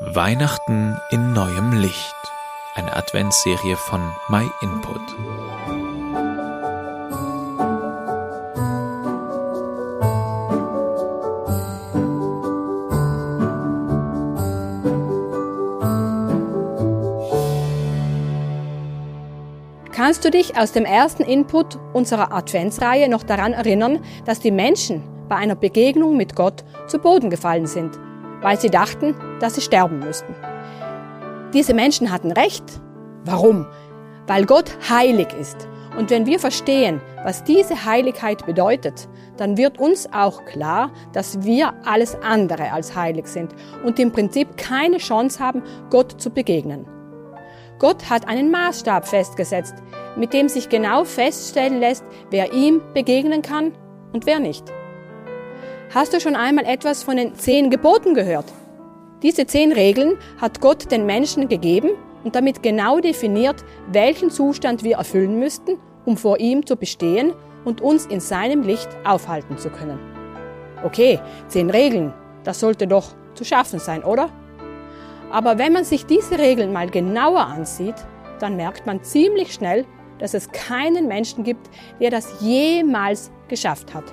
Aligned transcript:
Weihnachten 0.00 0.96
in 1.10 1.32
neuem 1.32 1.72
Licht. 1.72 2.14
Eine 2.76 2.94
Adventsserie 2.94 3.76
von 3.76 4.00
My 4.28 4.48
Input. 4.62 5.00
Kannst 19.90 20.24
du 20.24 20.30
dich 20.30 20.56
aus 20.56 20.70
dem 20.70 20.84
ersten 20.84 21.24
Input 21.24 21.76
unserer 21.92 22.32
Adventsreihe 22.32 23.08
noch 23.08 23.24
daran 23.24 23.52
erinnern, 23.52 23.98
dass 24.26 24.38
die 24.38 24.52
Menschen 24.52 25.02
bei 25.28 25.34
einer 25.34 25.56
Begegnung 25.56 26.16
mit 26.16 26.36
Gott 26.36 26.62
zu 26.86 27.00
Boden 27.00 27.30
gefallen 27.30 27.66
sind, 27.66 27.98
weil 28.40 28.60
sie 28.60 28.70
dachten, 28.70 29.14
dass 29.40 29.54
sie 29.54 29.60
sterben 29.60 30.00
müssten? 30.00 30.34
Diese 31.52 31.74
Menschen 31.74 32.12
hatten 32.12 32.32
recht. 32.32 32.64
Warum? 33.24 33.66
Weil 34.26 34.44
Gott 34.44 34.70
heilig 34.88 35.28
ist. 35.38 35.68
Und 35.96 36.10
wenn 36.10 36.26
wir 36.26 36.38
verstehen, 36.38 37.00
was 37.24 37.42
diese 37.42 37.84
Heiligkeit 37.84 38.46
bedeutet, 38.46 39.08
dann 39.36 39.56
wird 39.56 39.78
uns 39.78 40.08
auch 40.12 40.44
klar, 40.44 40.92
dass 41.12 41.42
wir 41.42 41.74
alles 41.84 42.16
andere 42.22 42.70
als 42.70 42.94
heilig 42.94 43.26
sind 43.26 43.52
und 43.84 43.98
im 43.98 44.12
Prinzip 44.12 44.56
keine 44.56 44.98
Chance 44.98 45.40
haben, 45.40 45.62
Gott 45.90 46.20
zu 46.20 46.30
begegnen. 46.30 46.86
Gott 47.78 48.10
hat 48.10 48.28
einen 48.28 48.50
Maßstab 48.50 49.08
festgesetzt, 49.08 49.74
mit 50.16 50.32
dem 50.32 50.48
sich 50.48 50.68
genau 50.68 51.04
feststellen 51.04 51.80
lässt, 51.80 52.04
wer 52.30 52.52
ihm 52.52 52.80
begegnen 52.94 53.42
kann 53.42 53.72
und 54.12 54.26
wer 54.26 54.40
nicht. 54.40 54.64
Hast 55.94 56.12
du 56.12 56.20
schon 56.20 56.36
einmal 56.36 56.66
etwas 56.66 57.02
von 57.02 57.16
den 57.16 57.34
zehn 57.34 57.70
Geboten 57.70 58.12
gehört? 58.12 58.44
Diese 59.22 59.46
zehn 59.46 59.72
Regeln 59.72 60.18
hat 60.38 60.60
Gott 60.60 60.92
den 60.92 61.06
Menschen 61.06 61.48
gegeben 61.48 61.92
und 62.24 62.36
damit 62.36 62.62
genau 62.62 63.00
definiert, 63.00 63.64
welchen 63.90 64.28
Zustand 64.30 64.84
wir 64.84 64.96
erfüllen 64.96 65.38
müssten, 65.38 65.78
um 66.04 66.18
vor 66.18 66.40
ihm 66.40 66.66
zu 66.66 66.76
bestehen 66.76 67.32
und 67.64 67.80
uns 67.80 68.04
in 68.04 68.20
seinem 68.20 68.64
Licht 68.64 68.90
aufhalten 69.04 69.56
zu 69.56 69.70
können. 69.70 69.98
Okay, 70.84 71.20
zehn 71.46 71.70
Regeln, 71.70 72.12
das 72.44 72.60
sollte 72.60 72.86
doch 72.86 73.14
zu 73.32 73.44
schaffen 73.44 73.78
sein, 73.78 74.04
oder? 74.04 74.28
Aber 75.30 75.56
wenn 75.56 75.72
man 75.72 75.84
sich 75.84 76.04
diese 76.04 76.38
Regeln 76.38 76.70
mal 76.70 76.90
genauer 76.90 77.46
ansieht, 77.46 77.96
dann 78.40 78.56
merkt 78.56 78.84
man 78.84 79.02
ziemlich 79.02 79.54
schnell, 79.54 79.86
dass 80.18 80.34
es 80.34 80.52
keinen 80.52 81.08
Menschen 81.08 81.44
gibt, 81.44 81.70
der 81.98 82.10
das 82.10 82.42
jemals 82.42 83.30
geschafft 83.48 83.94
hat. 83.94 84.04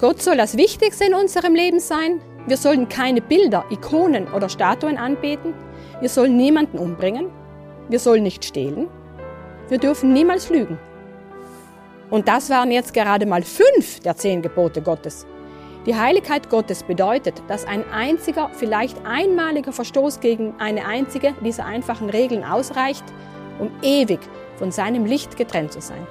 Gott 0.00 0.22
soll 0.22 0.38
das 0.38 0.56
Wichtigste 0.56 1.04
in 1.04 1.12
unserem 1.12 1.54
Leben 1.54 1.78
sein. 1.78 2.22
Wir 2.46 2.56
sollen 2.56 2.88
keine 2.88 3.20
Bilder, 3.20 3.66
Ikonen 3.68 4.32
oder 4.32 4.48
Statuen 4.48 4.96
anbeten. 4.96 5.52
Wir 6.00 6.08
sollen 6.08 6.38
niemanden 6.38 6.78
umbringen. 6.78 7.26
Wir 7.90 7.98
sollen 7.98 8.22
nicht 8.22 8.46
stehlen. 8.46 8.88
Wir 9.68 9.76
dürfen 9.76 10.14
niemals 10.14 10.48
lügen. 10.48 10.78
Und 12.08 12.28
das 12.28 12.48
waren 12.48 12.70
jetzt 12.70 12.94
gerade 12.94 13.26
mal 13.26 13.42
fünf 13.42 14.00
der 14.00 14.16
zehn 14.16 14.40
Gebote 14.40 14.80
Gottes. 14.80 15.26
Die 15.84 15.94
Heiligkeit 15.94 16.48
Gottes 16.48 16.82
bedeutet, 16.82 17.42
dass 17.46 17.66
ein 17.66 17.84
einziger, 17.92 18.48
vielleicht 18.54 18.96
einmaliger 19.04 19.72
Verstoß 19.72 20.20
gegen 20.20 20.54
eine 20.58 20.86
einzige 20.86 21.34
dieser 21.44 21.66
einfachen 21.66 22.08
Regeln 22.08 22.42
ausreicht, 22.42 23.04
um 23.58 23.70
ewig 23.82 24.20
von 24.56 24.72
seinem 24.72 25.04
Licht 25.04 25.36
getrennt 25.36 25.74
zu 25.74 25.82
sein. 25.82 26.06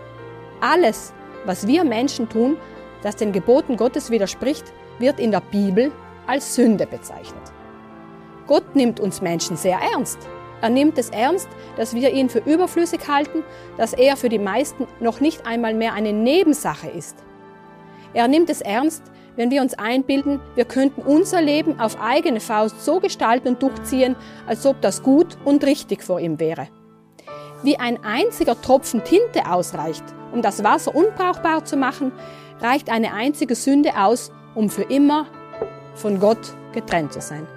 Alles, 0.61 1.11
was 1.45 1.65
wir 1.65 1.83
Menschen 1.83 2.29
tun, 2.29 2.57
das 3.01 3.15
den 3.15 3.31
Geboten 3.31 3.77
Gottes 3.77 4.09
widerspricht, 4.09 4.65
wird 4.99 5.19
in 5.19 5.31
der 5.31 5.41
Bibel 5.41 5.91
als 6.27 6.55
Sünde 6.55 6.85
bezeichnet. 6.85 7.41
Gott 8.47 8.75
nimmt 8.75 8.99
uns 8.99 9.21
Menschen 9.21 9.57
sehr 9.57 9.79
ernst. 9.93 10.19
Er 10.61 10.69
nimmt 10.69 10.97
es 10.97 11.09
ernst, 11.09 11.47
dass 11.77 11.93
wir 11.93 12.11
ihn 12.11 12.29
für 12.29 12.39
überflüssig 12.39 13.07
halten, 13.07 13.43
dass 13.77 13.93
er 13.93 14.17
für 14.17 14.29
die 14.29 14.39
meisten 14.39 14.87
noch 14.99 15.21
nicht 15.21 15.45
einmal 15.45 15.73
mehr 15.73 15.93
eine 15.93 16.11
Nebensache 16.11 16.89
ist. 16.89 17.23
Er 18.13 18.27
nimmt 18.27 18.49
es 18.49 18.61
ernst, 18.61 19.03
wenn 19.35 19.51
wir 19.51 19.61
uns 19.61 19.73
einbilden, 19.75 20.41
wir 20.55 20.65
könnten 20.65 21.01
unser 21.01 21.41
Leben 21.41 21.79
auf 21.79 22.01
eigene 22.01 22.41
Faust 22.41 22.83
so 22.83 22.99
gestalten 22.99 23.49
und 23.49 23.63
durchziehen, 23.63 24.15
als 24.47 24.65
ob 24.65 24.81
das 24.81 25.01
gut 25.01 25.37
und 25.45 25.63
richtig 25.63 26.03
vor 26.03 26.19
ihm 26.19 26.39
wäre. 26.39 26.67
Wie 27.63 27.77
ein 27.77 28.03
einziger 28.03 28.59
Tropfen 28.59 29.03
Tinte 29.03 29.49
ausreicht, 29.49 30.03
um 30.33 30.41
das 30.41 30.63
Wasser 30.63 30.93
unbrauchbar 30.93 31.63
zu 31.63 31.77
machen, 31.77 32.11
reicht 32.61 32.89
eine 32.89 33.13
einzige 33.13 33.55
Sünde 33.55 33.97
aus, 33.97 34.31
um 34.55 34.69
für 34.69 34.83
immer 34.83 35.27
von 35.95 36.19
Gott 36.19 36.53
getrennt 36.73 37.13
zu 37.13 37.21
sein. 37.21 37.47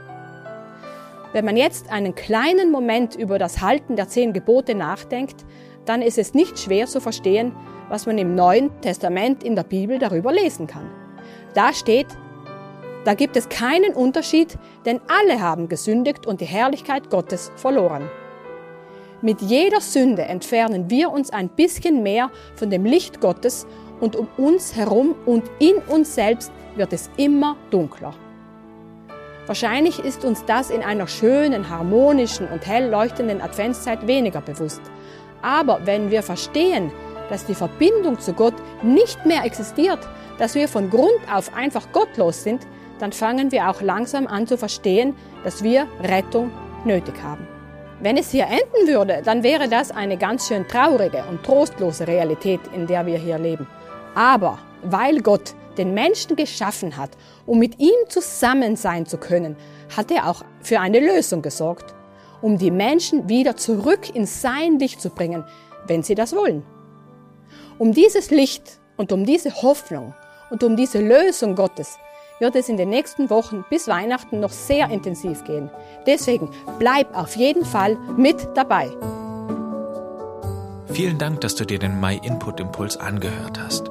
Wenn 1.33 1.45
man 1.45 1.57
jetzt 1.57 1.91
einen 1.91 2.15
kleinen 2.15 2.71
Moment 2.71 3.15
über 3.15 3.39
das 3.39 3.63
Halten 3.63 3.97
der 3.97 4.09
zehn 4.09 4.33
Gebote 4.33 4.75
nachdenkt, 4.75 5.45
dann 5.87 6.03
ist 6.03 6.19
es 6.19 6.35
nicht 6.35 6.59
schwer 6.59 6.87
zu 6.87 7.01
verstehen, 7.01 7.53
was 7.89 8.07
man 8.07 8.19
im 8.19 8.35
Neuen 8.35 8.71
Testament 8.83 9.43
in 9.43 9.57
der 9.57 9.65
Bibel 9.65 9.99
darüber 9.99 10.33
lesen 10.33 10.67
kann. 10.67 10.91
Da 11.55 11.73
steht, 11.73 12.07
da 13.05 13.15
gibt 13.15 13.37
es 13.37 13.49
keinen 13.49 13.95
Unterschied, 13.95 14.59
denn 14.85 15.01
alle 15.09 15.41
haben 15.41 15.69
gesündigt 15.69 16.27
und 16.27 16.41
die 16.41 16.47
Herrlichkeit 16.47 17.11
Gottes 17.11 17.51
verloren. 17.57 18.09
Mit 19.23 19.41
jeder 19.41 19.81
Sünde 19.81 20.23
entfernen 20.23 20.91
wir 20.91 21.11
uns 21.11 21.31
ein 21.31 21.49
bisschen 21.49 22.03
mehr 22.03 22.31
von 22.57 22.71
dem 22.71 22.85
Licht 22.85 23.21
Gottes 23.21 23.67
und 24.03 24.17
um 24.17 24.29
uns 24.37 24.75
herum 24.75 25.15
und 25.25 25.45
in 25.61 25.77
uns 25.77 26.15
selbst 26.15 26.53
wird 26.75 26.93
es 26.93 27.09
immer 27.17 27.57
dunkler. 27.71 28.13
Wahrscheinlich 29.47 30.01
ist 30.01 30.25
uns 30.25 30.45
das 30.45 30.71
in 30.71 30.83
einer 30.83 31.07
schönen, 31.07 31.71
harmonischen 31.71 32.49
und 32.49 32.67
hell 32.67 32.91
leuchtenden 32.91 33.41
Adventszeit 33.41 34.07
weniger 34.07 34.41
bewusst. 34.41 34.83
Aber 35.41 35.81
wenn 35.85 36.11
wir 36.11 36.23
verstehen, 36.23 36.91
dass 37.31 37.47
die 37.47 37.55
Verbindung 37.55 38.19
zu 38.19 38.33
Gott 38.33 38.55
nicht 38.83 39.25
mehr 39.25 39.45
existiert, 39.45 40.01
dass 40.39 40.55
wir 40.55 40.69
von 40.69 40.91
Grund 40.91 41.21
auf 41.33 41.55
einfach 41.55 41.91
gottlos 41.93 42.43
sind, 42.43 42.67
dann 42.99 43.13
fangen 43.13 43.53
wir 43.53 43.69
auch 43.69 43.83
langsam 43.83 44.27
an 44.27 44.47
zu 44.47 44.59
verstehen, 44.59 45.15
dass 45.45 45.63
wir 45.63 45.87
Rettung 46.03 46.51
nötig 46.85 47.15
haben. 47.23 47.47
Wenn 48.01 48.17
es 48.17 48.33
hier 48.33 48.47
enden 48.47 48.89
würde, 48.89 49.23
dann 49.25 49.45
wäre 49.45 49.69
das 49.69 49.93
eine 49.93 50.17
ganz 50.17 50.49
schön 50.49 50.67
traurige 50.67 51.25
und 51.31 51.45
trostlose 51.45 52.09
Realität, 52.09 52.61
in 52.75 52.89
der 52.89 53.07
wir 53.07 53.17
hier 53.17 53.39
leben. 53.39 53.69
Aber 54.15 54.59
weil 54.83 55.21
Gott 55.21 55.55
den 55.79 55.95
Menschen 55.95 56.37
geschaffen 56.37 56.97
hat, 56.97 57.11
um 57.47 57.59
mit 57.59 57.81
ihm 57.81 57.95
zusammen 58.09 58.77
sein 58.77 59.07
zu 59.07 59.17
können, 59.17 59.57
hat 59.97 60.11
er 60.11 60.29
auch 60.29 60.45
für 60.61 60.81
eine 60.81 61.01
Lösung 61.01 61.43
gesorgt, 61.43 61.95
um 62.41 62.59
die 62.59 62.71
Menschen 62.71 63.29
wieder 63.29 63.57
zurück 63.57 64.15
in 64.15 64.27
sein 64.27 64.79
Licht 64.79 65.01
zu 65.01 65.11
bringen, 65.11 65.45
wenn 65.87 66.03
sie 66.03 66.15
das 66.15 66.35
wollen. 66.35 66.63
Um 67.79 67.93
dieses 67.93 68.31
Licht 68.31 68.81
und 68.97 69.13
um 69.13 69.25
diese 69.25 69.63
Hoffnung 69.63 70.15
und 70.51 70.63
um 70.63 70.77
diese 70.77 71.01
Lösung 71.01 71.55
Gottes 71.55 71.99
wird 72.39 72.57
es 72.57 72.69
in 72.69 72.77
den 72.77 72.91
nächsten 72.91 73.31
Wochen 73.31 73.65
bis 73.71 73.89
Weihnachten 73.89 74.41
noch 74.41 74.51
sehr 74.51 74.91
intensiv 74.91 75.45
gehen. 75.45 75.71
Deswegen 76.07 76.51
bleib 76.79 77.17
auf 77.17 77.37
jeden 77.37 77.65
Fall 77.65 77.97
mit 78.17 78.49
dabei. 78.55 78.91
Vielen 80.93 81.19
Dank, 81.19 81.41
dass 81.41 81.55
du 81.55 81.65
dir 81.65 81.79
den 81.79 82.01
My 82.01 82.21
Input 82.23 82.61
Impuls 82.61 82.97
angehört 82.97 83.59
hast. 83.59 83.91